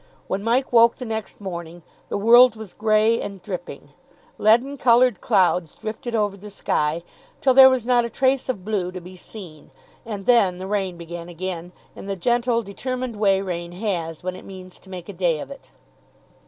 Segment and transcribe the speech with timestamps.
[0.27, 3.89] When Mike woke the next morning the world was grey and dripping.
[4.39, 7.03] Leaden coloured clouds drifted over the sky,
[7.39, 9.69] till there was not a trace of blue to be seen,
[10.03, 14.43] and then the rain began again, in the gentle, determined way rain has when it
[14.43, 15.69] means to make a day of it.